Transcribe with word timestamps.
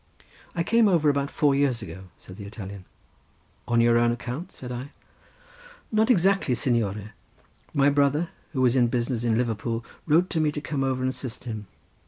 "I 0.55 0.63
came 0.63 0.87
over 0.87 1.09
about 1.11 1.29
four 1.29 1.53
years 1.53 1.83
ago," 1.83 2.05
said 2.17 2.37
the 2.37 2.45
Italian. 2.45 2.85
"On 3.67 3.79
your 3.79 3.99
own 3.99 4.11
account?" 4.11 4.51
said 4.51 4.71
I. 4.71 4.93
"Not 5.91 6.09
exactly, 6.09 6.55
signore; 6.55 7.13
my 7.71 7.91
brother, 7.91 8.29
who 8.53 8.61
was 8.61 8.75
in 8.75 8.87
business 8.87 9.23
in 9.23 9.37
Liverpool, 9.37 9.85
wrote 10.07 10.31
to 10.31 10.41
me 10.41 10.51
to 10.53 10.59
come 10.59 10.83
over 10.83 11.03
and 11.03 11.09
assist 11.09 11.43
him. 11.43 11.67